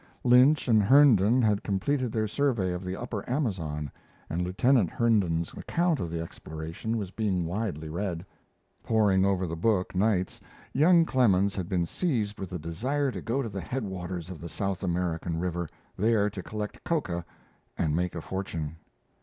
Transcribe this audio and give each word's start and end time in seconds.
Lynch 0.23 0.67
and 0.67 0.81
Herndon 0.81 1.43
had 1.43 1.61
completed 1.61 2.11
their 2.11 2.27
survey 2.27 2.73
of 2.73 2.83
the 2.83 2.95
upper 2.99 3.23
Amazon, 3.29 3.91
and 4.31 4.41
Lieutenant 4.41 4.89
Herndon's 4.89 5.53
account 5.53 5.99
of 5.99 6.09
the 6.09 6.19
exploration 6.19 6.97
was 6.97 7.11
being 7.11 7.45
widely 7.45 7.87
read. 7.87 8.25
Poring 8.81 9.25
over 9.25 9.45
the 9.45 9.55
book 9.55 9.93
nights, 9.93 10.41
young 10.73 11.05
Clemens 11.05 11.55
had 11.55 11.69
been 11.69 11.85
seized 11.85 12.39
with 12.39 12.51
a 12.51 12.57
desire 12.57 13.11
to 13.11 13.21
go 13.21 13.43
to 13.43 13.49
the 13.49 13.61
headwaters 13.61 14.31
of 14.31 14.41
the 14.41 14.49
South 14.49 14.81
American 14.81 15.37
river, 15.39 15.69
there 15.95 16.31
to 16.31 16.41
collect 16.41 16.83
coca 16.83 17.23
and 17.77 17.95
make 17.95 18.15
a 18.15 18.21
fortune. 18.21 18.77